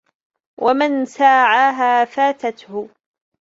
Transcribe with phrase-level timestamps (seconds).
[0.61, 2.89] وَمَنْ سَاعَاهَا فَاتَتْهُ